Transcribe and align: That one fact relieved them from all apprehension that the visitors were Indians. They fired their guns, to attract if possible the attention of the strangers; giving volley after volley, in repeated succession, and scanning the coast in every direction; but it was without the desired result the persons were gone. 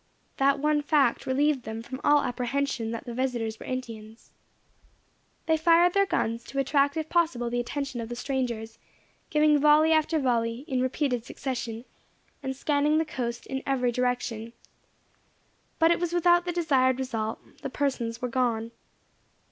That 0.37 0.57
one 0.57 0.81
fact 0.81 1.27
relieved 1.27 1.61
them 1.61 1.83
from 1.83 2.01
all 2.03 2.23
apprehension 2.23 2.89
that 2.89 3.05
the 3.05 3.13
visitors 3.13 3.59
were 3.59 3.67
Indians. 3.67 4.31
They 5.45 5.57
fired 5.57 5.93
their 5.93 6.07
guns, 6.07 6.43
to 6.45 6.57
attract 6.57 6.97
if 6.97 7.07
possible 7.07 7.51
the 7.51 7.59
attention 7.59 8.01
of 8.01 8.09
the 8.09 8.15
strangers; 8.15 8.79
giving 9.29 9.59
volley 9.59 9.91
after 9.93 10.17
volley, 10.17 10.65
in 10.67 10.81
repeated 10.81 11.23
succession, 11.23 11.85
and 12.41 12.55
scanning 12.55 12.97
the 12.97 13.05
coast 13.05 13.45
in 13.45 13.61
every 13.67 13.91
direction; 13.91 14.53
but 15.77 15.91
it 15.91 15.99
was 15.99 16.13
without 16.13 16.45
the 16.45 16.51
desired 16.51 16.97
result 16.97 17.39
the 17.61 17.69
persons 17.69 18.23
were 18.23 18.27
gone. 18.27 18.71